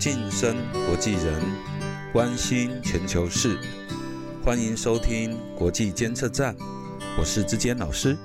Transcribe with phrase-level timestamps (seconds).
[0.00, 0.56] 晋升
[0.86, 1.42] 国际人，
[2.10, 3.60] 关心全球事，
[4.42, 6.56] 欢迎收听国际监测站，
[7.18, 8.16] 我是志坚老师。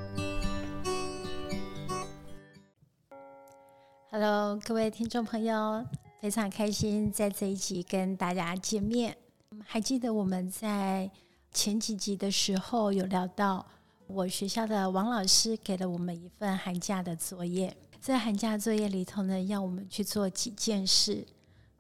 [4.10, 5.86] Hello，各位听众朋友，
[6.22, 9.18] 非常开心在这一集跟大家见面。
[9.66, 11.12] 还记得我们在
[11.52, 13.66] 前几集的时候有聊到，
[14.08, 21.28] 我学校的王老师给了我们一份寒假的作业，在寒假作业里头呢，要我们去做几件事。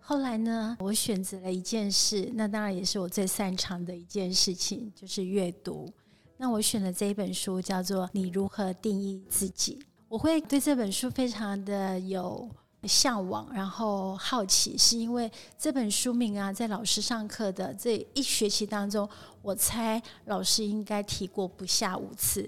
[0.07, 5.91] 后来呢，我选择了一件事，那当然也是我最擅长的一件事情，就是阅读。
[6.37, 9.79] 那我选的这一本书叫做《你如何定义自己》。
[10.07, 12.47] 我会对这本书非常的有
[12.83, 19.09] 向往，然后好奇，是因为这本书名啊，在老师上课的这一学期当中，
[19.41, 22.47] 我猜老师应该提过不下五次，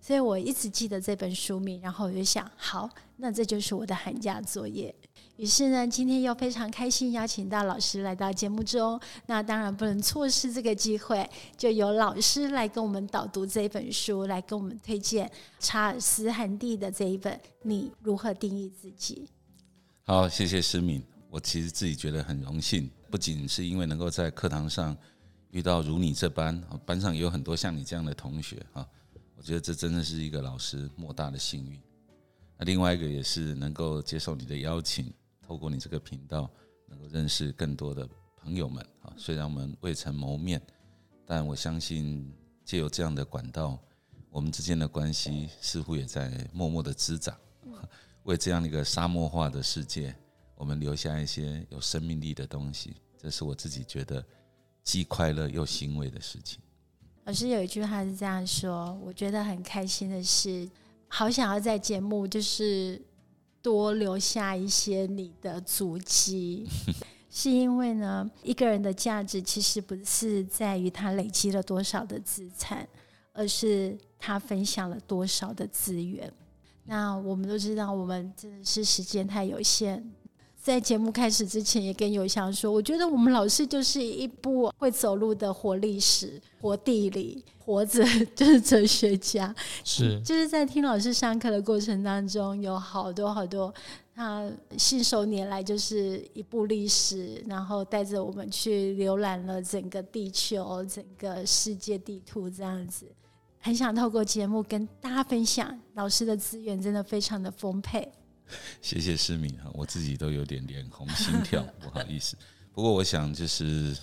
[0.00, 4.94] 所以我一直记得这本书名，然后我就想，好，那这就是我的寒假作业。
[5.38, 11.24] 于是呢，今天又非常开心邀请到老师来到节目中，那当然不能错失这个机会，
[11.56, 19.28] 就由老师来跟我们导读这一本书，来跟我们推荐查尔斯·韩蒂的这一本《你如何定义自己》。
[20.12, 21.00] 好，谢谢思敏。
[21.30, 24.96] 我其实自己觉得很荣幸，不仅是因为能够在课堂上
[25.52, 28.84] 遇到如你这般，班上也有很多像你这样的同学啊，
[29.36, 31.80] 我觉得这真的是一个老师莫大的幸运。
[32.58, 35.12] 那另外一个也是能够接受你的邀请。
[35.48, 36.50] 透过你这个频道，
[36.86, 39.10] 能够认识更多的朋友们啊。
[39.16, 40.60] 虽然我们未曾谋面，
[41.24, 42.30] 但我相信
[42.66, 43.78] 借由这样的管道，
[44.28, 47.34] 我们之间的关系似乎也在默默的滋长，
[48.24, 50.14] 为这样的一个沙漠化的世界，
[50.54, 52.96] 我们留下一些有生命力的东西。
[53.16, 54.22] 这是我自己觉得
[54.84, 56.60] 既快乐又欣慰的事情。
[57.24, 60.68] 老师有一句话是这样说，我觉得很开心的是，
[61.08, 63.00] 好想要在节目就是。
[63.62, 66.66] 多留下一些你的足迹，
[67.30, 72.88] 是因为呢，一个人的价值其实不是在于他累积了多少的资产，
[73.32, 76.32] 而是他分享了多少的资源。
[76.84, 80.10] 那我们都知道，我们真的是时间太有限。
[80.68, 88.04] 在节目开始之前，也跟有翔说，我觉得我们老师就是一部会走路的活历史、活地理、活着
[88.36, 89.54] 就是哲学家。
[89.82, 93.72] 是，就是在听老师上课的过程当中，有好多好多
[94.14, 94.46] 他
[94.76, 103.06] 信手拈来就是一部历史，然后带着我们去浏览了整个地球、整个世界地图这样子。
[103.58, 108.12] 很想透过节目跟大家分享，老师的资源真的非常的丰沛。
[108.80, 112.36] 谢谢诗敏哈，我自己都有点脸红心跳，不好意思。
[112.72, 113.96] 不过我想，就是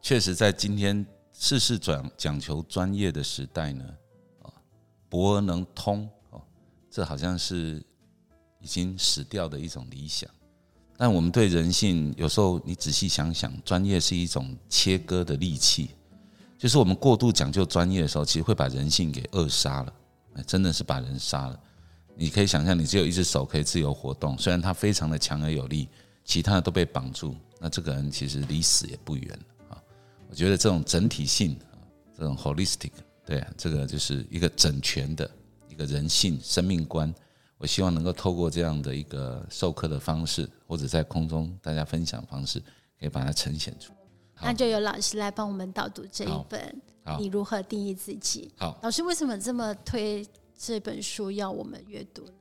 [0.00, 3.84] 确实在今天事事讲讲求专业的时代呢，
[4.42, 4.52] 啊，
[5.08, 6.42] 博而能通哦，
[6.90, 7.82] 这好像是
[8.60, 10.28] 已经死掉的一种理想。
[10.96, 15.90] 但我们对人性，有时候你仔细想想，专业是一种切割的利器，
[16.58, 19.92] 就是我们过度讲究专业的时候，其实会把人性给扼杀了，
[20.46, 21.60] 真的是把人杀了。
[22.14, 25.88] 你可以想象，你只有一只手可以自由活动，虽然它非常的强而有力，
[26.24, 29.82] 其他的都被绑住，那这个人其实离死也不远啊。
[30.28, 31.58] 我觉得这种整体性，
[32.16, 32.92] 这种 holistic，
[33.24, 35.28] 对啊，这个就是一个整全的
[35.68, 37.12] 一个人性生命观。
[37.56, 42.60] 我希望能够透过这样的一个授课的方式，或者在空中大家分享方式，
[43.00, 43.98] 可以把它呈现出来。
[44.42, 46.82] 那就由老师来帮我们导读这一本
[47.18, 48.52] 《你如何定义自己》。
[48.60, 50.26] 好，老师为什么这么推？
[50.64, 52.32] 这本书要我们阅读呢？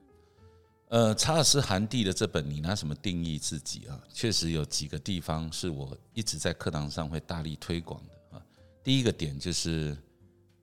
[0.90, 8.46] 呃，查尔斯·韩蒂的这本《你拿什么定义自己》啊，确实有几个地方是我一直在课堂上会大力推广的啊。
[8.84, 9.98] 第一个点就是，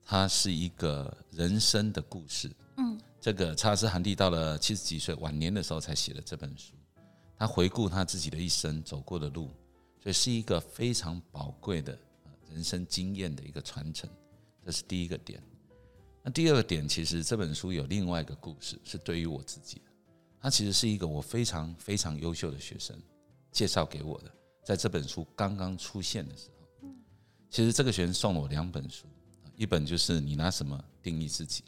[0.05, 2.49] 它是一个人生的故事。
[2.77, 6.75] 嗯，这个查尔斯·韩蒂到了七十几岁晚年的时候才写的这本书，
[7.37, 9.49] 他回顾他自己的一生走过的路，
[10.01, 11.99] 所以是一个非常宝贵的
[12.49, 14.09] 人生经验的一个传承。
[14.65, 15.43] 这是第一个点。
[16.23, 19.85] 那第二个点，其实这本书有另外一个故事，是对于我自己的。
[20.41, 22.97] 他其实是一个我非常非常优秀的学生
[23.51, 24.31] 介绍给我的，
[24.63, 26.49] 在这本书刚刚出现的时
[26.81, 26.87] 候，
[27.49, 29.05] 其实这个学生送了我两本书，
[29.55, 31.63] 一本就是你拿什么定义自己，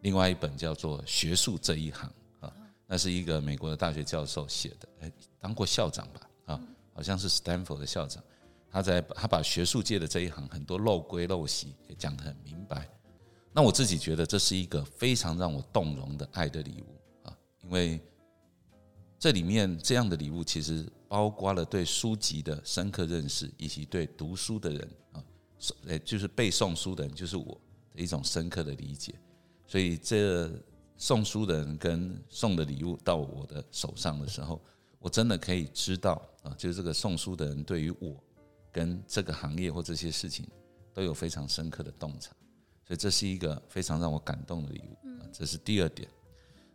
[0.00, 2.10] 另外一本叫做《学术这一行》
[2.46, 2.50] 啊，
[2.86, 6.60] 那是一个美国的大学教授写的，哎，当过校长吧啊，
[6.94, 8.22] 好像是 Stanford 的校长，
[8.70, 12.88] 他在他把学术界的这一行很多漏规漏习给讲得很明白。
[13.58, 18.00] 那我自己觉得这是一个非常让我动容的爱的礼物啊，因为
[19.18, 25.24] 这里面这样的礼物其实包括了对书籍的深刻认识，以及对读书的人啊，
[25.88, 27.60] 诶，就是背诵书的人，就是我
[27.96, 29.12] 的一种深刻的理解。
[29.66, 30.48] 所以这
[30.96, 34.62] 送书的人跟送的礼物到我的手上的时候，
[35.00, 38.14] 我真的可以知道啊，就是这个送书的人对于我
[38.70, 40.46] 跟这个行业或这些事情
[40.94, 42.30] 都有非常深刻的洞察，
[42.88, 44.96] 所以这是一个非常让我感动的礼物。
[45.30, 46.08] 这是第二点。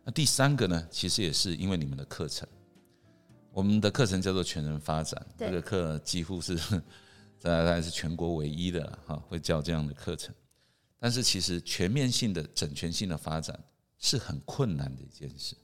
[0.04, 0.86] 那第三个呢？
[0.88, 2.48] 其实也是因为你们的课程，
[3.50, 6.56] 我们的课程叫做全人发展，这个课几乎是
[7.36, 10.32] 在概是全国唯一的哈，会教这样的课程。
[11.00, 13.58] 但是其实全面性的、整全性的发展
[13.98, 15.56] 是很困难的一件事，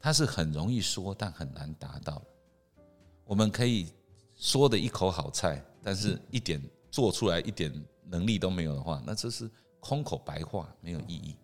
[0.00, 2.26] 它是很容易说，但很难达到的。
[3.26, 3.88] 我们可以
[4.36, 6.58] 说的一口好菜，但是一点
[6.90, 7.70] 做出来一点
[8.06, 9.50] 能力都没有的话，那这是
[9.82, 11.36] 空口白话，没有意义。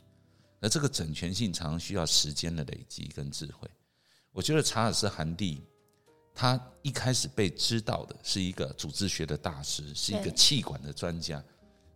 [0.60, 3.68] 而这个整全性常常需要时间的累积跟智慧。
[4.30, 5.60] 我觉得查尔斯·韩蒂，
[6.32, 11.42] 他一开始被知道的是一个组织学的大师，是一个气管的专家。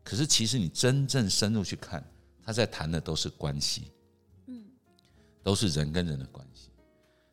[0.03, 2.05] 可是其实你真正深入去看，
[2.45, 3.93] 他在谈的都是关系，
[4.47, 4.65] 嗯，
[5.45, 6.71] 都是人跟人的关系。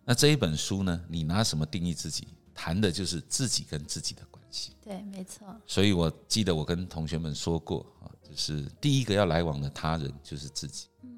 [0.06, 1.04] 那这一本书呢？
[1.10, 2.28] 你拿什么定义自己？
[2.54, 4.39] 谈的就是自己跟自己的关系。
[4.81, 5.48] 对，没错。
[5.66, 10.88] 所以我记得我跟同学们说过啊，就是第一个要来往的他人就是自己。
[11.04, 11.10] 嗯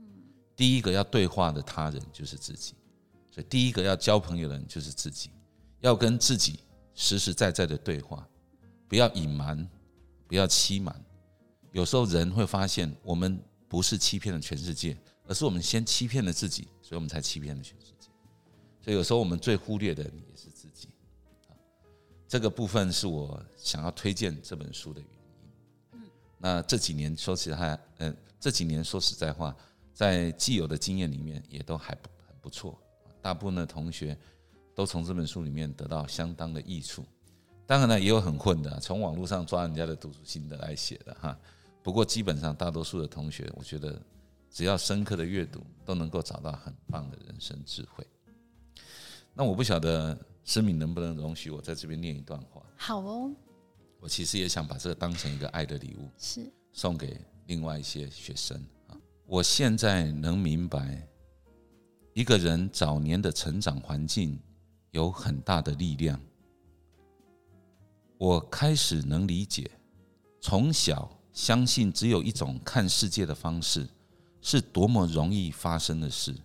[0.54, 2.75] 第一个要对话的他人就是自己，
[3.31, 5.31] 所以第一个要交朋友的人就是自己，
[5.80, 6.60] 要跟自己
[6.94, 8.28] 实实在在的对话，
[8.88, 9.68] 不要隐瞒，
[10.27, 10.95] 不要欺瞒。
[11.72, 14.95] 有时候人会发现，我们不是欺骗了全世界，
[15.25, 18.10] 而是我们先欺骗了自己，所以我们才欺骗了全世界。
[18.84, 20.89] 所以有时候我们最忽略的也是自己。
[22.31, 26.00] 这个部分是我想要推荐这本书的原因。
[26.01, 29.54] 嗯那这几年说起来，嗯，这几年说实在话。
[29.94, 32.81] 在既有的经验里面，也都还不很不错。
[33.22, 34.18] 大部分的同学
[34.74, 37.06] 都从这本书里面得到相当的益处。
[37.68, 41.38] 当然呢，也有很混的，从网络上抓人家的读书心得来写的哈。
[41.84, 44.01] 不过基本上大多数的同学，我觉得
[44.50, 48.07] 只要深刻的阅读，都能够找到很棒的人生智慧。
[49.34, 52.62] 那我不晓得诗敏能不能容许我在这边念一段话？
[52.78, 53.32] 好哦。
[54.00, 58.58] 我其实也想把这个当成一个爱的礼物，是送给另外一些学生
[58.88, 58.98] 啊。
[59.28, 61.08] 我现在能明白，
[62.14, 64.40] 一个人早年的成长环境
[64.90, 66.20] 有很大的力量。
[68.18, 69.70] 我开始能理解，
[70.40, 73.88] 从小相信只有一种看世界的方式，
[74.42, 76.36] 是多么容易发生的事。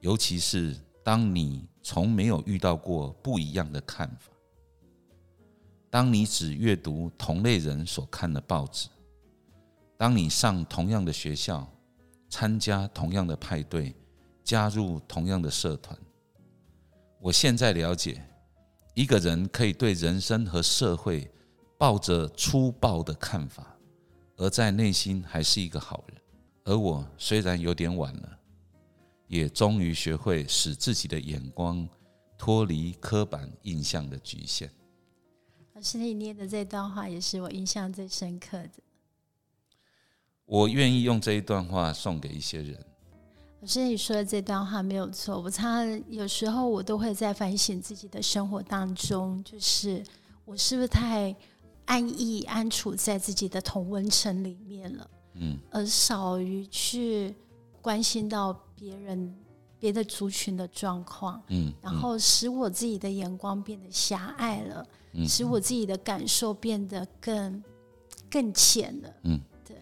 [0.00, 0.74] 尤其是
[1.04, 4.30] 当你从没有遇到过不一样的看法，
[5.88, 8.90] 当你只阅读同类人所看的报纸。
[9.96, 11.66] 当你上同样的学校，
[12.28, 13.96] 参加同样的派对，
[14.44, 15.98] 加入同样的社团，
[17.20, 18.22] 我现在了解，
[18.92, 21.32] 一个人可以对人生和社会
[21.78, 23.66] 抱着粗暴的看法，
[24.36, 26.20] 而在内心还是一个好人。
[26.64, 28.37] 而我虽然有点晚了，
[29.28, 31.88] 也终于学会使自己的眼光
[32.36, 34.70] 脱离刻板印象的局限。
[35.74, 38.70] 老师，你念的这段话也是我印象最深刻的。
[40.44, 42.84] 我愿意用这一段话送给一些人。
[43.60, 45.40] 老师，你说的这段话没有错。
[45.40, 50.02] 我常常有时候我都会在反省自己的生活当中，就是
[50.44, 51.34] 我是不是太
[51.84, 55.10] 安逸安处在自己的同温层里面了？
[55.34, 57.34] 嗯，而少于去
[57.82, 59.34] 关心到别人
[59.78, 61.42] 别的族群的状况。
[61.48, 67.62] 嗯，然后使我自己的眼光变得狭隘了，嗯使我自己的感受变得更
[68.30, 69.14] 更浅了。
[69.24, 69.40] 嗯。
[69.64, 69.76] 对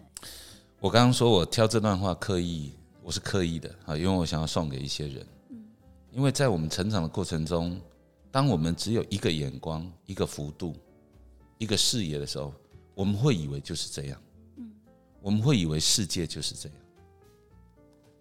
[0.79, 2.71] 我刚刚说，我挑这段话刻意，
[3.03, 5.25] 我是刻意的啊，因为我想要送给一些人。
[5.49, 5.63] 嗯
[6.11, 7.79] 因为在我们成长的过程中，
[8.31, 10.75] 当我们只有一个眼光、一个幅度、
[11.59, 12.51] 一个视野的时候，
[12.95, 14.19] 我们会以为就是这样。
[14.57, 14.71] 嗯
[15.21, 16.77] 我们会以为世界就是这样，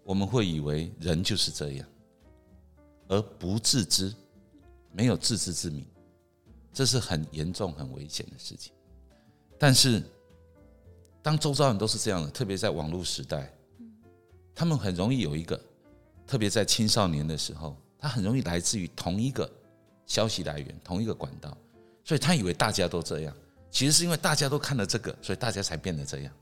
[0.07, 1.87] 我们会以为人就是这样，
[3.09, 4.15] 而不自知，
[4.93, 5.85] 没有自知之明，
[6.73, 8.73] 这是很严重、很危险的事情。
[9.59, 10.03] 但是。
[11.23, 13.53] 当周遭人都是这样的，特别在网络时代，
[14.55, 15.61] 他们很容易有一个，
[16.25, 19.51] 特别在青少年的时候，他很容易来自于同一个
[20.07, 21.59] 消息来源、同一个管道，
[22.05, 23.37] 所以他以为大家都这样，
[23.73, 26.33] 其实是因为大家都看了这个，所以大家才变得这样。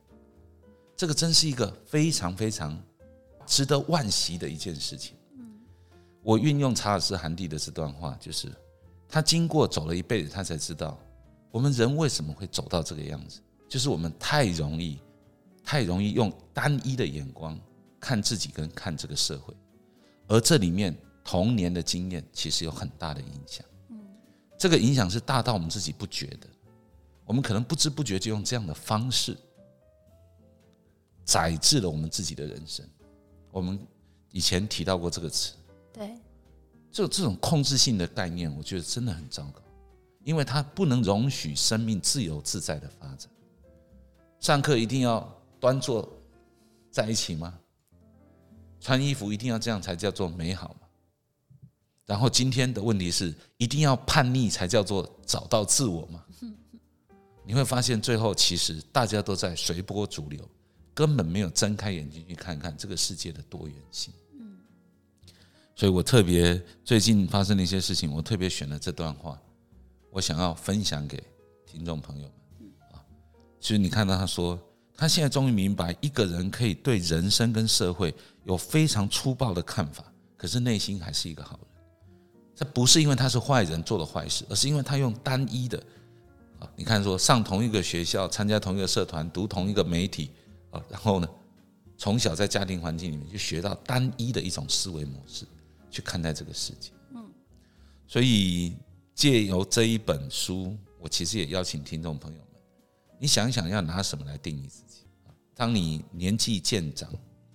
[0.94, 2.78] 这个真是一个非常非常
[3.46, 5.16] 值得惋惜的一件事情。
[6.22, 8.50] 我运用查尔斯·韩蒂的这段话，就是
[9.08, 10.98] 他经过走了一辈子，他才知道
[11.50, 13.40] 我们人为什么会走到这个样子。
[13.68, 15.00] 就是我们太容易，
[15.64, 17.58] 太容易用单一的眼光
[17.98, 19.54] 看自己跟看这个社会，
[20.28, 23.64] 而这里面童年的经验其实有很大的影响。
[23.88, 23.98] 嗯，
[24.56, 26.46] 这个影响是大到我们自己不觉得，
[27.24, 29.36] 我们可能不知不觉就用这样的方式
[31.24, 32.86] 宰制了我们自己的人生。
[33.54, 33.78] 我们
[34.32, 35.54] 以前提到过这个词，
[35.92, 36.18] 对，
[36.90, 39.62] 就这种控制性的概念，我觉得真的很糟糕，
[40.24, 43.30] 因为它不能容许生命自由自在的发展。
[44.40, 46.12] 上课一定要端坐
[46.90, 47.56] 在一起吗？
[48.80, 50.88] 穿衣服一定要这样才叫做美好吗？
[52.04, 56.24] 然后今天的问题是，一定要叛逆才叫做找到自我吗？
[57.44, 60.44] 你会发现，最后其实大家都在随波逐流，
[60.94, 64.14] 根本没有睁开眼睛去看看这个世界的多元性。
[65.76, 69.36] 所以我特别最近发生的一些事情，我特别选了这段话，
[70.10, 71.20] 我想要分享给
[71.66, 72.70] 听众朋友们。
[72.92, 73.02] 啊，
[73.60, 74.56] 其实你看到他说，
[74.96, 80.04] 他现在终于明白，一个人可以对人生跟社会有非常粗暴的看法，
[80.36, 81.66] 可是内心还是一个好人。
[82.54, 85.76] 这不是因为他是坏人做了坏事，而是因为他用单一的
[86.60, 90.30] 啊，你看说上同一个学校，参加同一个社团，读同一个媒体
[90.74, 91.28] 啊，然后呢，
[91.96, 95.46] 从小在家庭环境里面就学到单一的一种思维模式。
[95.90, 97.24] 去看待这个世界，嗯，
[98.08, 98.74] 所以
[99.14, 102.60] 借由这一本书，我其实也邀请听众朋友们，
[103.20, 105.04] 你想一想要拿什么来定义自己？
[105.54, 107.08] 当你年纪渐长，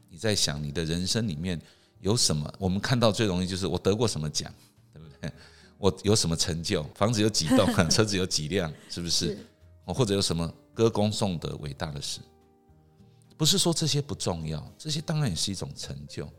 [0.08, 1.62] 你在想你的人生里面
[2.00, 2.50] 有什么？
[2.58, 4.50] 我们看到最容易就是我得过什么奖，
[4.94, 5.30] 对不对？
[5.78, 6.82] 我有什么成就？
[6.96, 7.68] 房子有几栋？
[7.92, 8.72] 车子有几辆？
[8.90, 9.38] 是不是？
[9.84, 12.22] 或者有什么歌功颂德、伟大的事？
[13.40, 16.30] 不是说这些不重要，这些当然也是一种成就。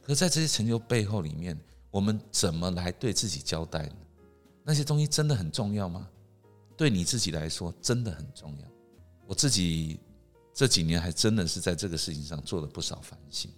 [0.00, 1.58] 可在这些成就背后里面，
[1.90, 3.96] 我们怎么来对自己交代呢？
[4.62, 6.08] 那些东西真的很重要吗？
[6.76, 8.68] 对你自己来说真的很重要。
[9.26, 9.98] 我自己
[10.54, 13.50] 这几年还真的是在这个事情上做了不少反省。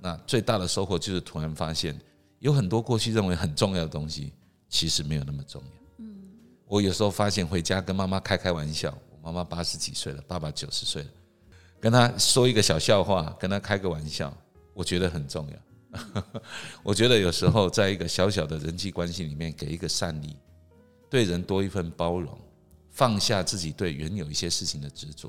[0.00, 2.00] 那最大的收获就是突然发现，
[2.38, 4.32] 有很多过去认为很重要的东西，
[4.68, 5.82] 其实没有那么重要。
[5.98, 6.14] 嗯，
[6.68, 11.08] 我有时候发现回家跟妈妈开开玩笑，我妈妈八十几岁了，爸爸九十岁了，
[11.84, 14.34] 跟他说一个小笑话，跟他开个玩笑。
[14.72, 16.00] 我觉得很重要。
[16.82, 20.34] 我觉得有时候在一个小小的人际关系里面，给一个善意，
[21.10, 22.38] 对人多一份包容，
[22.88, 25.28] 放下自己对原有一些事情的执着，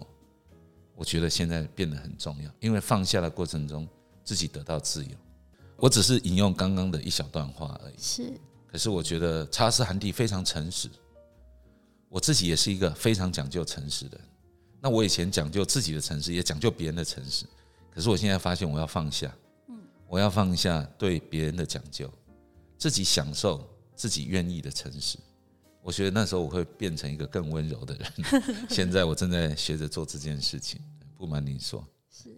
[0.95, 2.49] 我觉得现在变得很重要。
[2.61, 3.85] 因为放下的过程中，
[4.23, 5.11] 自己得到自由。
[5.75, 7.95] 我只是引用刚刚的一小段话而已。
[7.97, 8.31] 是。
[8.65, 10.89] 可是我觉得查斯韩蒂非常诚实。
[12.07, 14.17] 我自己也是一个非常讲究诚实的。
[14.85, 17.43] 那我以前讲究自己的诚实，也讲究别人的诚实。
[17.89, 19.35] 可是我现在发现，我要放下，
[19.67, 19.75] 嗯，
[20.07, 22.07] 我要放下对别人的讲究，
[22.77, 25.17] 自己享受自己愿意的诚实。
[25.81, 28.11] 我觉得那时候我会变成一个更温柔的人。
[28.69, 30.79] 现在我正在学着做这件事情。
[31.17, 32.29] 不瞒您说，是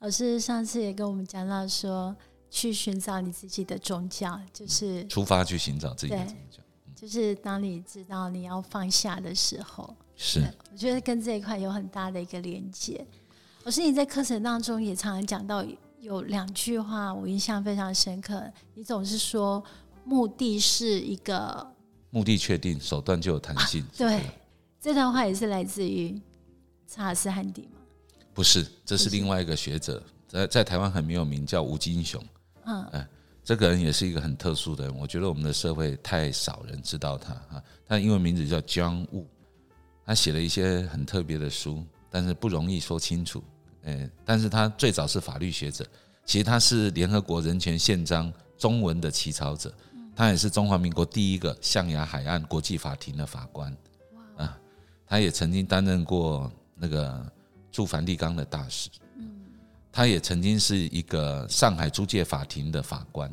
[0.00, 2.14] 老师上次也跟我们讲到说，
[2.50, 6.58] 去寻找你自己的宗教，就是出发去寻找自己的宗教，
[6.94, 10.40] 就是当你知道你要放下的时候，是
[10.72, 13.04] 我觉得跟这一块有很大的一个连接。
[13.64, 15.64] 老师，你在课程当中也常常讲到
[16.00, 18.42] 有两句话，我印象非常深刻。
[18.74, 19.64] 你总是说，
[20.04, 21.66] 目的是一个
[22.10, 23.82] 目的确定，手段就有弹性。
[23.96, 24.20] 对，
[24.80, 26.20] 这段话也是来自于
[26.86, 27.80] 查尔斯汉迪吗？
[28.34, 32.22] 不是，这是另外一个学者，在在台湾很没有名，叫吴金雄。
[32.66, 33.08] 嗯，哎，
[33.42, 34.94] 这个人也是一个很特殊的人。
[34.98, 37.62] 我觉得我们的社会太少人知道他啊。
[37.86, 39.24] 他的英文名字叫 John Wu，
[40.04, 43.42] 他写了一些很特别的书，但是不容易说清楚。
[43.84, 45.86] 哎，但是他最早是法律学者，
[46.24, 49.72] 其实他是联合国人权宪章中文的起草者，
[50.16, 53.76] 他也是中华民国第一个象牙海岸国际法庭的法官，
[54.36, 54.58] 啊，
[55.06, 57.30] 他也曾经担任过那个
[57.70, 58.88] 驻梵蒂冈的大使，
[59.92, 63.30] 他也曾经是一个上海租界法庭的法官，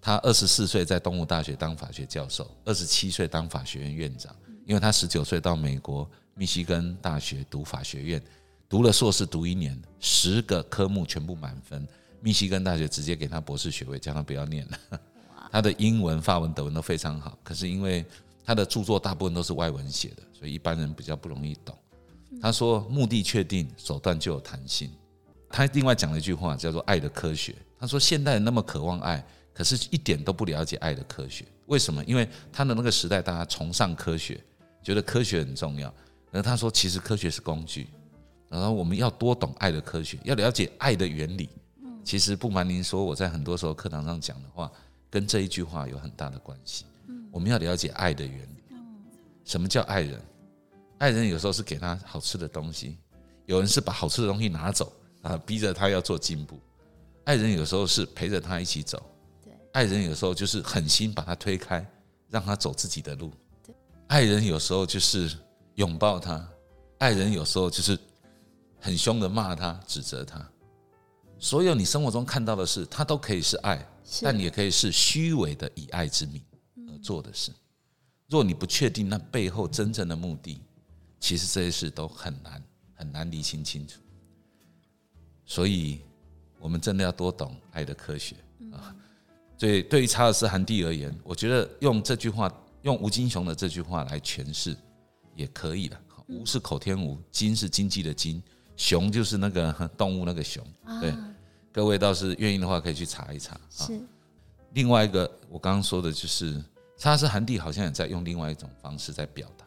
[0.00, 8.22] 他二十四岁在东吴大学当法学教授，二十七岁当法学院院长，因为他十九岁到美国密西根大学读法学院。
[8.68, 11.86] 读了硕士，读一年，十个科目全部满分。
[12.20, 15.00] 密西根大学直接给他博士学位，叫他不要念了。
[15.52, 18.02] 他的英文、法文、德文都非常好，可是因为
[18.44, 21.76] 他的著作大部分都是外文写的，所以一般人比较不容易懂。
[22.40, 24.90] 他说：“目的确定，手段就有弹性。”
[25.50, 27.54] 他另外讲了一句话，叫做“爱的科学”。
[27.78, 31.44] 他说：“现代人那么渴望爱，可是一点都不了解爱的科学。
[31.66, 32.02] 为什么？
[32.04, 34.42] 因为他的那个时代，大家崇尚科学，
[34.82, 35.92] 觉得科学很重要。
[36.30, 37.88] 而他说，其实科学是工具。”
[38.48, 41.48] 然后我们要多懂爱的科学，要了解爱的原理。
[42.04, 44.70] 其实不瞒您说，我在很多时候课堂上讲的话，
[45.08, 46.84] 跟这一句话有很大的关系。
[47.30, 48.76] 我们要了解爱的原理。
[49.44, 50.20] 什么叫爱人？
[50.98, 52.98] 爱人有时候是给他好吃的东西，
[53.46, 56.60] 有人是把好吃的东西拿走啊，逼着他要做进步。
[57.24, 59.02] 爱人有时候是陪着他一起走。
[59.72, 61.86] 爱人有时候就是狠心把他推开，
[62.28, 63.32] 让他走自己的路。
[64.12, 65.32] 爱人有时候就是
[65.76, 66.46] 拥抱他。
[66.98, 67.98] 爱人有时候就是。
[68.84, 70.44] 很凶的骂他、指责他，
[71.38, 76.42] 所有你生活中看到的事，他都可以是爱，是但也可以是虚伪的以爱之名
[76.88, 77.52] 而做的事。
[78.28, 80.60] 若你不确定那背后真正的目的，
[81.20, 82.60] 其实这些事都很难
[82.92, 84.00] 很难理清清楚。
[85.46, 86.00] 所以，
[86.58, 88.34] 我们真的要多懂爱的科学
[88.72, 88.92] 啊。
[89.56, 94.76] 所以，对于查尔斯·韩蒂而言，我觉得用这句话，用吴金雄的这句话来诠释
[95.34, 96.00] 也可以了。
[96.28, 98.42] 吴是口天吴，金是经济的金，
[98.76, 100.64] 熊就是那个 动物那个熊。
[101.00, 101.12] 对，
[101.72, 103.60] 各位倒是愿意的话，可以去查一查。
[103.70, 104.00] 是。
[104.72, 106.62] 另外一个，我刚刚说的就是
[106.96, 109.66] 查尔斯·韩蒂好像也在用另外一种方式在表达。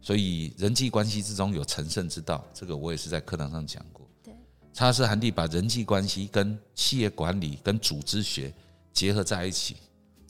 [0.00, 4.08] 所以人际关系之中有成圣之道，这个我也是在课堂上讲过。
[4.24, 4.34] 对。
[4.72, 8.52] 查尔斯·韩蒂把人际关系跟企业管理跟组织学
[8.92, 9.76] 结合在一起，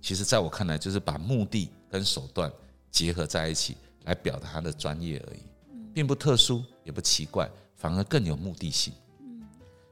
[0.03, 2.53] 其实在我看来就是把目的跟手段
[2.91, 5.41] 结合在一起来表达他的专业而已。
[5.95, 8.93] 并不特殊，也不奇怪，反而更有目的性。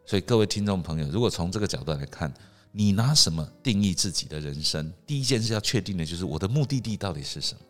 [0.06, 2.32] 所以各位听众朋友，如果从这个角度来看，
[2.72, 4.92] 你拿什么定义自己的人生？
[5.06, 7.60] 第一件事要确定的就是我的目的地到底是什么？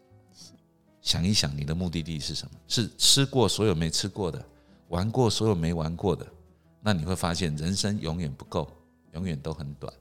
[1.03, 2.53] 想一想，你的目的地是什么？
[2.69, 4.43] 是吃过所有没吃过的，
[4.89, 6.27] 玩过所有没玩过的？
[6.81, 8.71] 那你会发现，人生永远不够，
[9.13, 9.93] 永远都很短，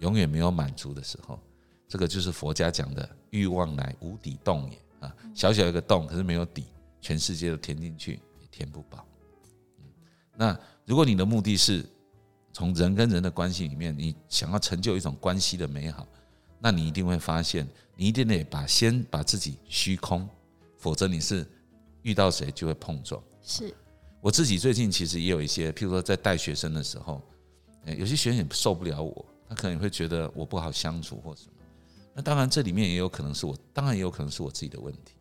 [0.00, 1.38] 永远没有满足的时候。
[1.88, 6.64] 这个就是佛家讲的“欲望乃无底洞也”啊，小小一个洞，可是没有底。
[6.98, 9.06] 全世界都填进去也填不饱。
[10.34, 11.86] 那如果你的目的是
[12.52, 16.04] 从人跟人的关系里面，你想要成就一种关系的美好，
[16.58, 17.64] 那你一定会发现，
[17.94, 20.28] 你一定得把先把自己虚空，
[20.76, 21.46] 否则你是
[22.02, 23.22] 遇到谁就会碰撞。
[23.40, 23.72] 是
[24.20, 27.22] 我自己最近其实也有一些，譬如说在带学生的时候，
[27.84, 31.52] 有些学生也受不了我，他可能会觉得我不好相处或什么。
[32.16, 35.12] 那当然这里面也有可能是我，当然也有可能是我自己的问题。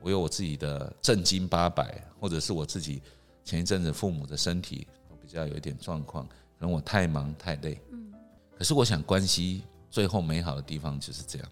[0.00, 3.00] 我有我自己的正经八百，或者是我自己
[3.44, 4.84] 前一阵子父母的身体
[5.20, 7.80] 比较有一点状况，可能我太忙太累。
[7.92, 8.12] 嗯，
[8.58, 11.48] 可是我想关系最后美好的地方就是这样，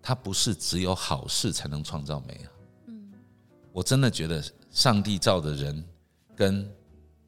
[0.00, 2.52] 它不是只有好事才能创造美好。
[2.86, 3.12] 嗯，
[3.70, 5.84] 我真的觉得上帝造的人
[6.34, 6.66] 跟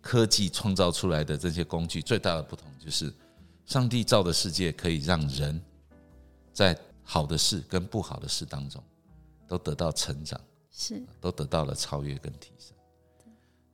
[0.00, 3.12] 科技创造出来的这些工具最大的不同就是，
[3.66, 5.60] 上帝造的世界可以让人
[6.52, 8.82] 在好的事跟不好的事当中。
[9.48, 12.72] 都得到成长，是都得到了超越跟提升。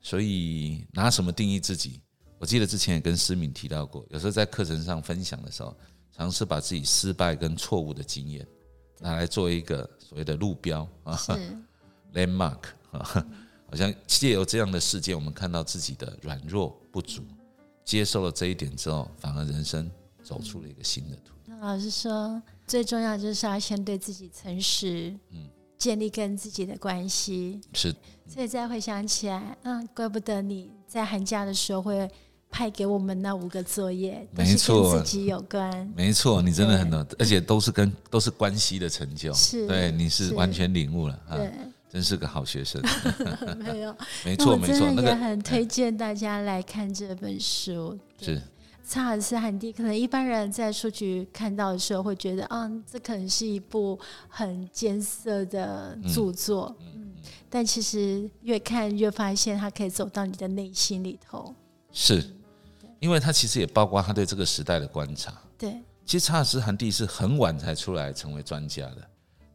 [0.01, 2.01] 所以拿什么定义自己？
[2.39, 5.77] 我记得之前也跟思敏提到过，有时候在课程上分享的时候，
[6.11, 8.49] 尝试把自己失败跟错误的经验
[9.01, 11.15] 拿来做一个所谓的路标啊，
[12.15, 13.01] landmark 啊，
[13.69, 17.23] 好像借由这样的事件，我们看到自己的软弱不足，
[17.85, 19.91] 接受了这一点之后，反而人生
[20.23, 21.35] 走出了一个新的途。
[21.45, 25.49] 那老师说，最重要就是要先对自己诚实，嗯。
[25.79, 27.61] 建立跟自己的关系。
[27.75, 27.95] 是，
[28.27, 32.11] 所以再回想起来，嗯，怪不得你在寒假的时候会
[32.51, 41.53] 派给我们那五个作业，没错，跟自己有关，没错，你真的很懂，而且都是跟都是关系的成就，是，对，你是完全领悟了，对，
[41.91, 42.83] 真是个好学生，
[43.61, 48.41] 没有， 没错，没错，那个很推荐大家来看这本书，是。
[48.89, 57.13] 查尔斯·汉蒂，可能一般人在书局看到的时候会觉得，啊，这可能是一部很艰涩的著作，嗯，
[57.51, 61.53] 但其实越看越发现，它可以走到你的内心里头。
[61.91, 62.23] 是，
[63.01, 65.35] 因为他其实也包括他对这个时代的观察。
[65.59, 68.99] 对，其实查尔斯·汉蒂是很晚才出来成为专家的，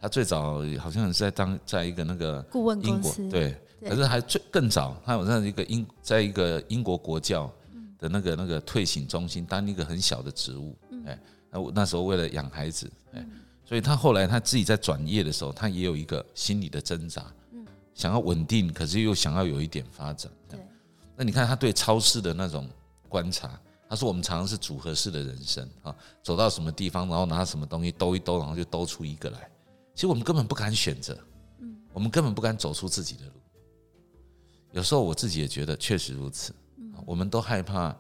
[0.01, 3.55] 他最早好像是在当在一个那个顾问公司，对，
[3.87, 7.49] 可是还最更早，他好像一个英，在一个英国国教。
[8.01, 11.17] 的那个那个退醒中心当一个很小的职务，哎，
[11.51, 13.23] 那我那时候为了养孩子，哎，
[13.63, 20.59] 所以他后来他自己在转业的时候，他也有一个心理的挣扎，嗯，想要稳定，可是又想要有一点发展，对。
[21.15, 22.67] 那你看他对超市的那种
[23.07, 29.47] 观察，他说我们常常是组合式的人生啊，走到什么地方，然后拿什么东西兜一兜，然后就兜出一个来。
[29.93, 31.15] 其实我们根本不敢选择，
[31.59, 33.31] 嗯，我们根本不敢走出自己的路。
[34.71, 36.51] 有时候我自己也觉得确实如此。
[37.11, 37.93] 我们都害怕，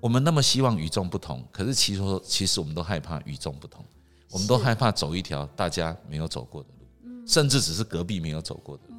[0.00, 3.84] 我们那么希望与众不同，可是其实其实我们都害怕与众不同，
[4.28, 6.68] 我们都害怕走一条大家没有走过的
[7.04, 8.96] 路，甚至只是隔壁没有走过的路，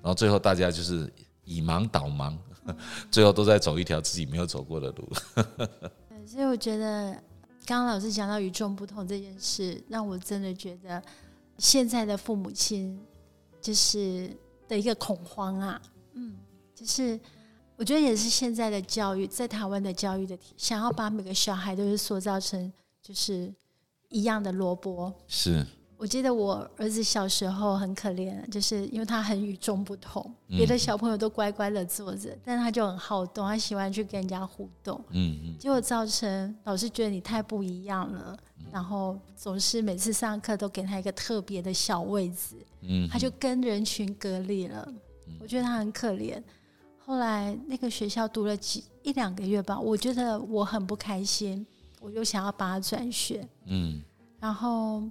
[0.00, 1.12] 然后最后大家就是
[1.44, 2.34] 以盲导盲，
[3.12, 5.12] 最后都在走一条自己没有走过的路。
[6.26, 7.12] 所以我觉得
[7.66, 11.02] 刚刚老师讲到与众不同这件事，让我真的觉得
[11.58, 12.98] 现在的父母亲
[13.60, 14.34] 就是
[14.66, 15.82] 的一个恐慌啊，
[16.14, 16.34] 嗯，
[16.74, 17.20] 就是。
[17.76, 23.52] 我觉得也是现在的教育，在台湾的教育的体，想要把每个小孩都是塑造成就是
[24.08, 25.64] 一样的萝卜，是
[25.98, 35.02] 我记得我儿子小时候很可怜，就是因为他很与众不同，别的小朋友都乖乖的坐着，但他就很好动，他喜欢去跟人家互动。
[35.10, 38.36] 嗯嗯，结果造成老师觉得你太不一样了，
[38.70, 44.86] 然后总是每次上课都给他一个特别的小位置，嗯，他就跟人群隔离了。
[45.40, 46.42] 我觉得他很可怜。
[47.06, 51.64] 后来那个学校读了几一两个月吧，我觉得我很不开心，
[52.00, 53.48] 我就想要把它转学。
[53.66, 54.02] 嗯，
[54.40, 55.02] 然后。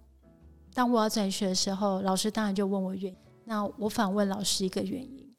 [0.74, 3.18] 当我要转学的时候，老师当然就问我原因。
[3.46, 5.34] 那我反问老师一个原因，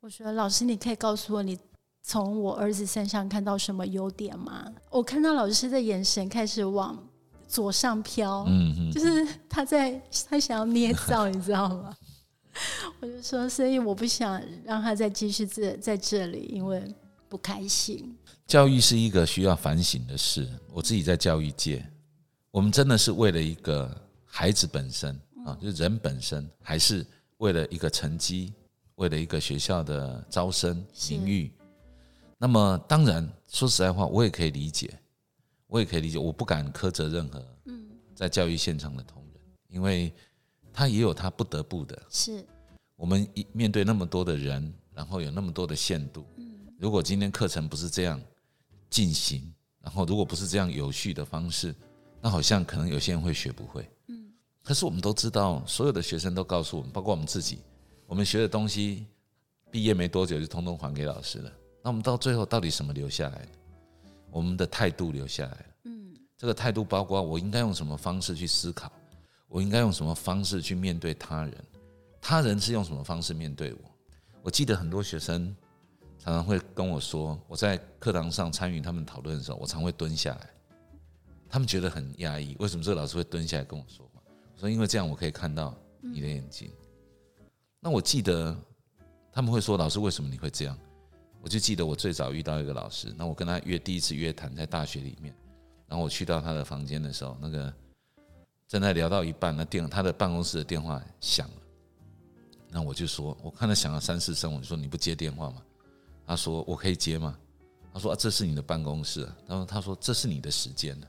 [0.00, 1.58] 我说：“老师，你可以告诉我，你
[2.02, 6.98] 从我儿子身上看到什么优点吗？”我看到老师的眼神开始往
[7.46, 11.94] 左上飘，嗯嗯，就是他在他想要捏造，你知道吗？
[13.00, 16.82] 我就说：“所以我不想让他再继续在在这里，因为
[17.28, 20.48] 不开心。”教育是一个需要反省的事。
[20.72, 21.84] 我自己在教育界，
[22.50, 23.90] 我们真的是为了一个。
[24.32, 25.12] 孩子本身
[25.44, 27.04] 啊，就是人本身，还是
[27.38, 28.54] 为了一个成绩，
[28.94, 31.52] 为了一个学校的招生名誉。
[32.38, 34.88] 那么，当然说实在话，我也可以理解，
[35.66, 37.44] 我也可以理解，我不敢苛责任何
[38.14, 40.14] 在教育现场的同仁，因为
[40.80, 42.02] 他也有他不得不的。
[42.08, 42.42] 是，
[42.96, 46.24] 我们一面对那么多的人，然后有那么多的限度。
[46.38, 48.18] 嗯如果今天课程不是这样
[48.88, 51.74] 进行，然后如果不是这样有序的方式，
[52.18, 53.86] 那好像可能有些人会学不会。
[54.06, 57.58] 嗯可是我们都知道，所有的学生都告诉我们，包括我们自己，
[58.06, 59.04] 我们学的东西，
[59.70, 61.52] 毕业没多久就通通还给老师了。
[61.82, 63.46] 那我们到最后到底什么留下来
[64.30, 65.66] 我们的态度留下来了。
[65.84, 68.90] 嗯，这个态度包括我应该用什么方式去思考，
[69.50, 71.64] 我应该用什么方式去面对他人，
[72.20, 73.80] 他人是用什么方式面对我。
[74.42, 75.54] 我记得很多学生
[76.18, 80.50] 常常会跟我说，我在课堂上参与他们讨论的时候，我常会蹲下来，
[81.48, 84.22] 他们觉得很压抑，为什么这个老师会蹲下来跟我说话？
[84.54, 84.60] 我？
[84.60, 86.70] 说，因为这样我可以看到你的眼睛。
[87.80, 88.56] 那我记得
[89.32, 90.78] 他们会说：“老师，为什么你会这样？”
[91.42, 95.34] 我就记得我最早遇到一个老师，那我跟他约第一次约谈在大学里面，
[95.88, 97.72] 然后我去到他的房间的时候，那个
[98.70, 101.56] 正在聊到一半，那电他的办公室的电话响了。
[102.68, 105.60] 那我就说，我看他响了三四声，我就说：“你不接电话吗？”
[106.24, 107.36] 他说：“我可以接吗？”
[107.92, 111.08] 他说：“啊，这是你的办公室。”然后他说：“这是你的时间了。”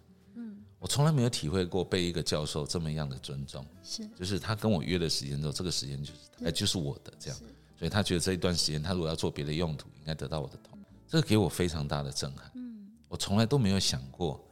[0.79, 7.39] 我从来没有体会过被一个教授这么样的尊重，是，就是他跟我约的时间之后，这个时间就是哎，就是我的这样，
[7.77, 12.49] 所以他觉得这一段时间他如果要做别的用途，应该得到我的同意，这个给我非常大的震撼。
[12.55, 14.43] 嗯，我从来都没有想过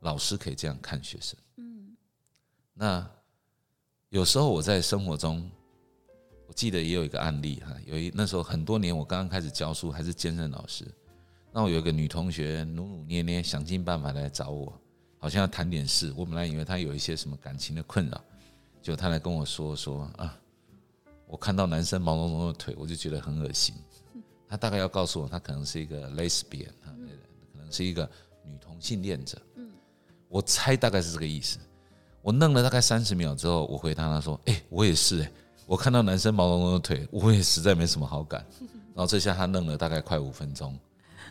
[0.00, 1.38] 老师可以这样看学生。
[1.58, 1.65] 嗯，
[2.78, 3.10] 那
[4.10, 5.50] 有时候我在生活中，
[6.46, 10.86] 我记得也有一个案例哈，有一那时候很多年我刚刚开始教书还是兼任老师，
[11.52, 14.78] 那我有一个女同学努努捏捏想尽办法来找我。
[15.18, 18.22] 好像要谈点事，我本来以为她有一些什么感情的困扰，
[18.82, 20.38] 就她来跟我说说啊，
[21.26, 23.74] 我看到男生毛茸茸的腿，我就觉得很恶心。
[24.46, 26.94] 她大概要告诉我，她可能是一个 lesbian 啊，
[27.52, 28.08] 可能是一个
[28.44, 29.40] 女同性恋者。
[29.56, 29.72] 嗯，
[30.28, 31.58] 我猜大概是这个意思。
[32.26, 35.32] 我愣了大概三十秒之后，我回答他说：“哎，我也是哎，
[35.64, 38.44] 我看到男生毛茸茸的腿，我也实在没什么好感。”
[38.92, 40.76] 然后这下他愣了大概快五分钟。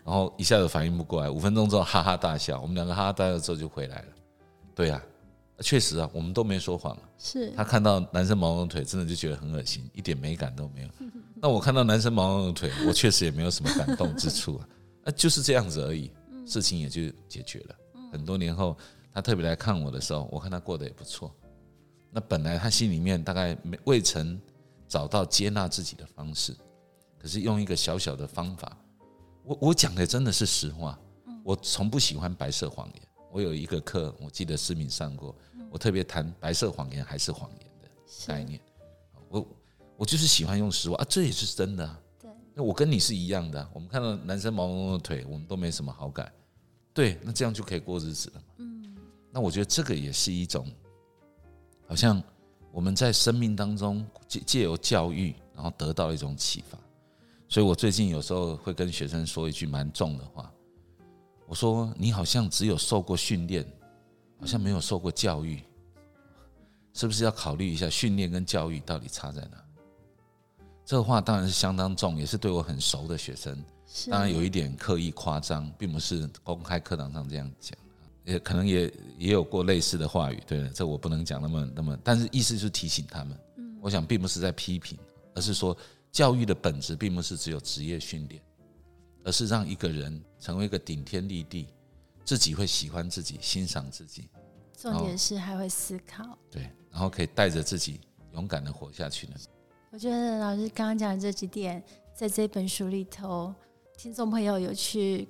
[0.05, 4.07] 然后一下子反应不过来，五分钟之后哈哈大笑，我们两个哈哈大笑之后就回来了。
[4.73, 5.03] 对呀，
[5.59, 6.97] 确实啊，我们都没说谎。
[7.17, 10.87] 是他看到男生毛茸腿，真的就觉得很恶心，一点美感都没有。
[11.41, 14.67] 那我看到男生毛茸茸腿，我确实也没有什么感动之处啊，
[15.03, 16.09] 那就是这样子而已，
[16.45, 17.75] 事情也就解决了。
[18.13, 18.77] 很多年后，
[19.15, 21.33] 他特别来看我的时候，我看他过得也不错。
[22.11, 24.37] 那本来他心里面大概没未曾
[24.89, 26.53] 找到接纳自己的方式，
[27.17, 28.77] 可是用一个小小的方法。
[29.43, 30.99] 我我讲的真的是实话，
[31.45, 33.01] 我从不喜欢白色谎言。
[33.31, 35.33] 我有一个课，我记得思敏上过，
[35.69, 37.89] 我特别谈白色谎言还是谎言的
[38.27, 38.59] 概念。
[39.29, 39.47] 我
[39.95, 41.97] 我就是喜欢用实话啊，这也是真的。
[42.19, 43.65] 对，那我跟你是一样的。
[43.73, 46.29] 我们看到男生毛茸茸的腿，我们都没什么好感。
[46.93, 48.45] 对，那这样就可以过日子了嘛？
[48.57, 48.74] 嗯，
[49.35, 50.65] 那我觉得这个也是一种，
[51.89, 52.23] 好像
[52.71, 56.79] 我们在生命当中借借由教育，然后得到一种启发。
[57.49, 60.49] 所以我最近有时候会跟学生说一句蛮重的话，
[61.47, 63.67] 我说你好像只有受过训练，
[64.39, 65.61] 好像没有受过教育，
[66.93, 69.61] 是不是要考虑一下训练跟教育到底差在哪？
[70.85, 73.61] 这个话当然是相当重，也是对我很熟的学生，
[74.09, 77.77] 当然有一点刻意夸张，并不是公开课堂上这样讲，
[78.25, 80.43] 也可能也也有过类似的话语。
[80.45, 84.97] 对，这我不能讲那么那么，但是意思是提醒他们，嗯我想并不是在批评，
[85.33, 85.75] 而是说。
[86.11, 88.41] 教育的本质并不是只有职业训练，
[89.25, 91.67] 而是让一个人成为一个顶天立地，
[92.23, 94.29] 自己会喜欢自己、欣赏自己。
[94.77, 96.39] 重点是还会思考。
[96.49, 97.99] 对，然后可以带着自己
[98.31, 99.33] 勇敢的活下去呢？
[99.91, 101.83] 我觉得老师刚刚讲的这几点，
[102.15, 103.53] 在这本书里头，
[103.97, 105.27] 听众朋友有去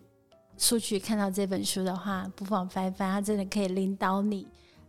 [0.57, 4.47] 书局看到这本书的话，不妨翻翻，它真的可以领导你，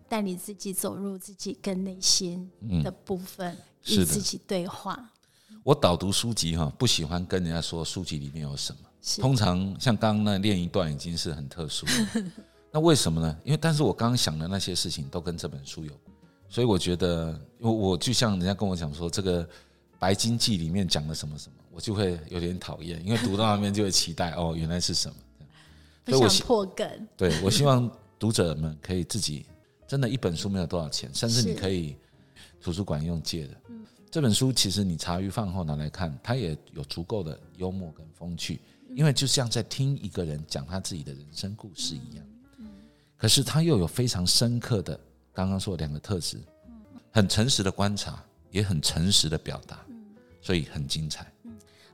[0.08, 2.50] 带你自己走入自己跟内心
[2.82, 5.10] 的部分，与自己对话。
[5.62, 8.78] 我导读书籍哈，不喜欢跟人家说书籍里面有什么。
[9.20, 12.24] 通常像刚刚那练一段已经是很特殊了，
[12.72, 13.36] 那为什么呢？
[13.44, 15.92] 因为但是我刚刚想的那些事情都跟这本书有，
[16.48, 19.48] 所以我觉得我我就像人家跟我讲说这个。
[19.98, 25.16] 白金记里面讲了什么什么，我就会有点讨厌，因为读到那边就会期待哦，原来是什么？
[26.06, 27.08] 不想破梗。
[27.16, 29.44] 对我希望读者们可以自己，
[29.86, 31.96] 真的，一本书没有多少钱，甚至你可以
[32.60, 33.54] 图书馆用借的。
[34.10, 38.60] 这本书其实你茶余饭后拿来看，它也有足够的幽默跟风趣，
[38.94, 42.24] 因为就像在听一个人讲他自己的人生故事一样。
[43.16, 44.98] 可是他又有非常深刻的，
[45.34, 46.38] 刚刚说两个特质，
[47.10, 48.22] 很诚实的观察。
[48.52, 49.84] 也很诚实的表达，
[50.40, 51.30] 所以很精彩。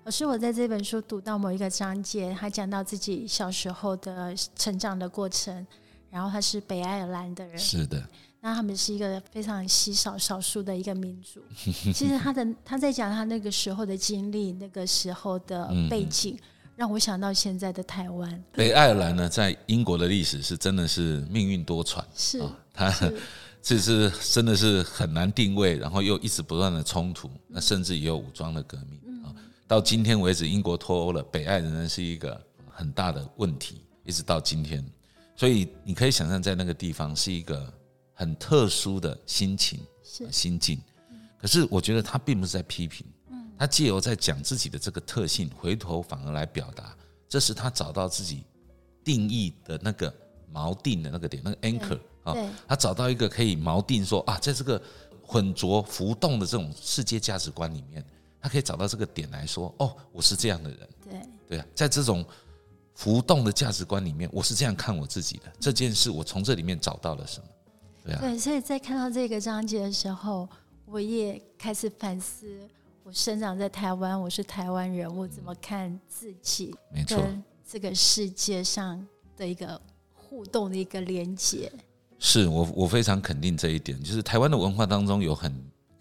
[0.05, 5.65] 老师，我在这本书读到某一个章节，他讲到自己小时候的成长的过程，
[6.11, 8.03] 然后他是北爱尔兰的人，是的，
[8.41, 11.41] 那他们是一个非常稀少少数的一个民族。
[11.95, 16.37] 其实他的他在讲他那个时候的经历，那个时候的背景，
[16.75, 18.45] 让我想到现在的台湾。
[18.55, 22.43] 北爱尔兰呢，在英国的历史是真的是命运多舛，是
[22.75, 22.93] 他。
[23.65, 29.31] 这是真的是很难定位，然后又一直不断的冲突，那甚至也有武装的革命啊。
[29.73, 32.39] 到今天为止，英国脱欧了，北爱仍然是一个
[32.71, 34.85] 很大的问题，一直到今天。
[35.35, 37.73] 所以你可以想象，在那个地方是一个
[38.13, 39.81] 很特殊的心情、
[40.31, 40.79] 心境。
[41.39, 43.07] 可是我觉得他并不是在批评，
[43.57, 46.95] 他借由在讲自己的这个特性，回头反而来表达，
[47.27, 48.45] 这是他找到自己
[49.03, 50.15] 定义的那个
[50.53, 51.99] 锚定的那个点，那个 anchor。
[52.25, 52.37] 啊，
[52.69, 54.81] 他找到一个可以锚定说啊，在这个
[55.23, 58.05] 混浊浮动的这种世界价值观里面，
[58.43, 60.89] 他可以找到这个点来说，哦，我是这样的人。
[61.05, 62.25] 对对啊，在这种
[62.95, 67.47] 浮动的价值观里面，我是这样看我自己的这件事，我从这里面找到了什么？
[68.05, 68.21] 对啊。
[68.21, 70.49] 对，所以在看到这个章节的时候，
[70.85, 72.69] 我也开始反思：
[73.05, 76.75] 我生长在台湾，我是台湾人，我怎么看自己？
[76.93, 77.25] 没错，
[77.65, 79.81] 这个世界上的一个
[80.13, 81.73] 互动的一个连接。
[82.19, 85.53] 是我我非常肯定这一点，就是台湾的文化当中有很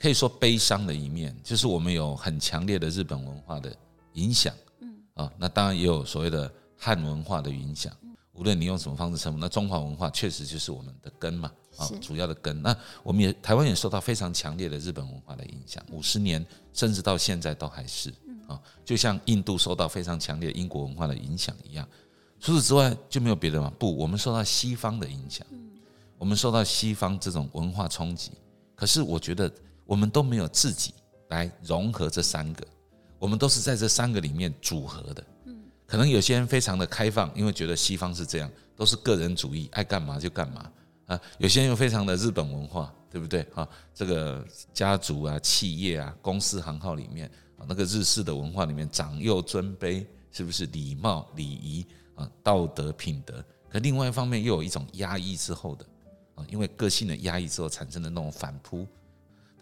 [0.01, 3.71] 可以说悲伤的一面，就是我们有很强烈的日本文化的
[4.13, 7.95] 影响，嗯啊，那当然也有所谓的汉文化的影响。
[8.33, 12.59] 无论你用什么方式称呼，那中华文化确实就是我们的根嘛，啊，主要的根。
[12.63, 18.09] 那我们也台湾也受到非常强烈的日本文化的影响，五十年甚至到现在都还是
[18.47, 21.87] 啊，就像印度受到非常强烈英国文化的影响一样。
[22.39, 23.71] 除此之外就没有别的吗？
[23.77, 25.45] 不，我们受到西方的影响。
[26.17, 28.31] 我们受到西方这种文化冲击，
[28.75, 29.51] 可是我觉得
[29.91, 30.93] 我们都没有自己
[31.27, 32.65] 来融合这三个，
[33.19, 35.21] 我们都是在这三个里面组合的。
[35.43, 40.71] 嗯，可能有些人非常的开放，因为觉得西方是这样，都是个人主义，爱干嘛就干嘛
[41.07, 41.19] 啊。
[41.39, 43.67] 有些人又非常的日本文化，对不对啊？
[43.93, 53.43] 这个家族啊、企业啊、公司行号里面啊，那个日式的文化里面，长幼尊卑是不是礼貌礼仪啊、道德品德？
[53.69, 55.85] 可另外一方面又有一种压抑之后的
[56.35, 56.45] 啊。
[56.47, 58.87] 因为个性的压抑之后产生的那种反扑，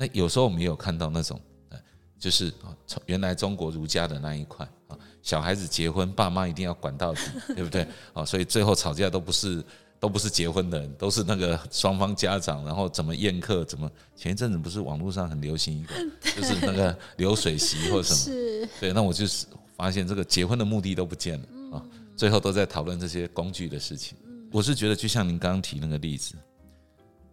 [0.01, 1.77] 那有时候我们也有看到那种，呃，
[2.17, 7.21] 就是啊，从原来中国儒家的那一块啊，小孩子结婚，爸妈一定要管到底，
[7.53, 7.85] 对不对？
[8.13, 9.61] 啊，所以最后吵架都不是
[9.99, 15.93] 都不是结婚的人，都是那个双方家长，然后怎么宴客，怎么前一阵子不是网络上很流行一个，
[16.33, 21.83] 就是那个流水席或什么，是，对，那我就是发现这个结婚的目的都不见了啊，
[22.15, 24.17] 最后都在讨论这些工具的事情。
[24.49, 26.35] 我是觉得就像您刚刚提那个例子。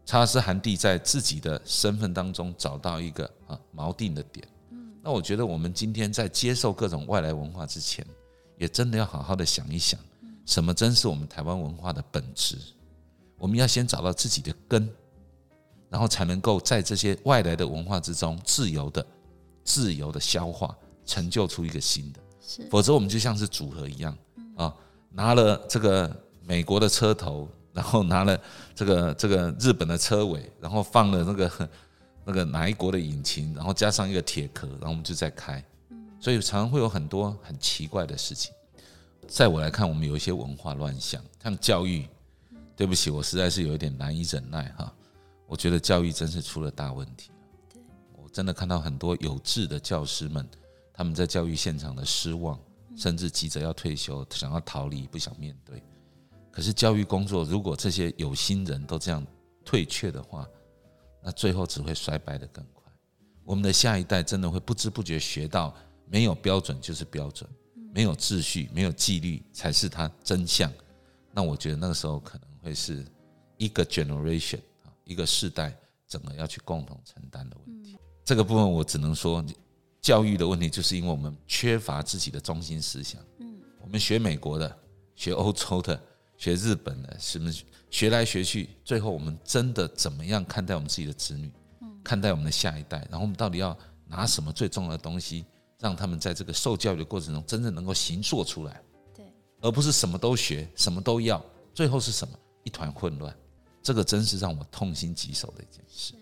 [0.07, 4.47] 查尔斯·韩蒂在自己的身份当中找到一个啊锚定的点。
[5.03, 8.07] 那我觉得我们今天在接受各种外来文化之前，
[8.57, 9.99] 也真的要好好的想一想，
[10.47, 12.57] 什么真是我们台湾文化的本质？
[13.37, 14.89] 我们要先找到自己的根，
[15.91, 19.05] 然后才能够在这些外来的文化之中自由的、
[19.65, 22.21] 自由的消化，成就出一个新的。
[22.71, 24.17] 否则我们就像是组合一样
[24.57, 24.73] 啊，
[25.11, 26.09] 拿了这个
[26.45, 27.49] 美国的车头。
[27.77, 28.41] 然后拿了
[28.75, 31.71] 这个这个日本的车尾，然后放了那个
[32.25, 35.63] 那个哪一国的引擎，然后加上一个铁壳，然后我们就在开。
[36.19, 38.53] 所以常常会有很多很奇怪的事情。
[39.29, 42.09] 在我来看，我们有一些文化乱象，像教育。
[42.75, 44.93] 对不起，我实在是有一点难以忍耐哈。
[45.47, 47.31] 我觉得教育真是出了大问题。
[48.13, 50.47] 我真的看到很多有志的教师们，
[50.93, 52.61] 他们在教育现场的失望，
[52.95, 55.83] 甚至急着要退休，想要逃离，不想面对。
[56.57, 59.23] 可是教育工作，如果这些有心人都这样
[59.63, 60.49] 退却的话，
[61.23, 62.91] 那最后只会衰败的更快。
[63.45, 67.47] 我们的下一代真的会不知不觉学到，没有标准就是标准，
[67.93, 70.73] 没有秩序、没有纪律才是它真相。
[71.31, 73.05] 那我觉得那个时候可能会是
[73.59, 75.77] 一个 generation 啊，一个世代
[76.09, 77.99] 整个要去共同承担的问题。
[78.25, 79.45] 这个部分我只能说，
[80.01, 83.21] 教育的问题就是因为我们缺乏自己的中心思想。
[83.41, 84.75] 嗯，我们学美国的，
[85.15, 86.01] 学欧洲的。
[86.37, 87.51] 学日本的，什么
[87.91, 91.51] 学来学去，最后我们真的怎么样看待我们自己的子女，
[92.05, 92.99] 看待我们的下一代？
[93.11, 95.45] 然后我们到底要拿什么最重要的东西，
[95.79, 98.83] 让他们在这个受教育的过程中，真正能够行做出来？
[99.15, 99.25] 对，
[99.61, 101.43] 而不是什么都学，什么都要，
[101.75, 102.39] 最后是什么？
[102.65, 103.35] 一团混乱。
[103.83, 106.15] 这个真是让我痛心疾首的一件事。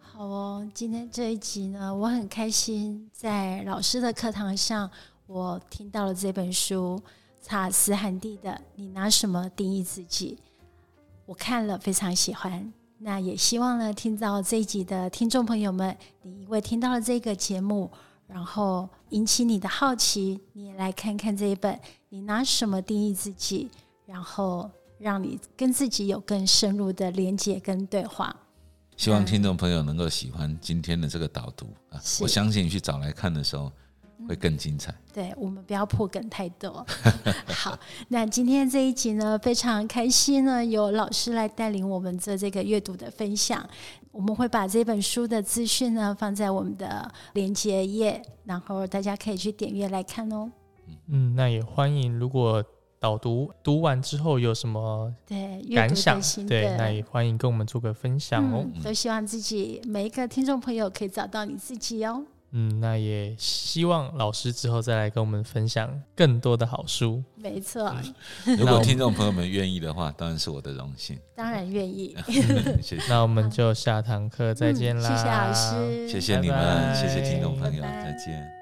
[0.00, 4.90] 好哦，今天这一集呢，我很开心，在老师的课堂上，
[5.26, 7.00] 我听到了这本书。
[7.42, 10.38] 查尔斯·韩蒂的，你拿什么定义自己？
[11.24, 17.90] 我看了非常喜欢，那也希望呢，听到这一集的听众朋友们，你因为听到了这个节目，
[18.26, 23.70] 然后引起你的好奇，你也来看看这一本，你拿什么定义自己？
[24.04, 28.34] 然后让你跟自己有更深入的连接跟对话。
[28.96, 31.98] 希望听众朋友能够喜欢今天的这个导读啊！
[32.20, 33.72] 我相信你去找来看的时候。
[34.28, 34.94] 会更精彩。
[35.12, 36.86] 对我们不要破梗太多。
[37.48, 37.78] 好，
[38.08, 43.68] 那今天这一集呢，非常开心呢，有老师来带领我们做这个阅读的分享。
[44.12, 50.50] 我们会把这本书的资讯呢放在我们的连接页，然后大家可以去点阅来看哦。
[51.06, 52.64] 嗯，那也欢迎，如果
[52.98, 58.66] 导读读完之后有什么对感想，对，那也欢迎跟我们做个分享哦。
[58.82, 62.24] 都希望自己每一个听众朋友可以找到你自己哦。
[62.52, 67.22] 嗯，那也希望老师之后再来跟我们分享更多的好书。
[67.36, 67.94] 没错，
[68.58, 71.18] 如果听众朋友们愿意的话，当然是我的荣幸。
[71.34, 72.16] 当然愿意。
[72.82, 73.02] 谢谢。
[73.08, 75.08] 那我们就下堂课再见啦！
[75.08, 78.59] 谢谢老师，谢谢你们，谢谢听众朋友，再见。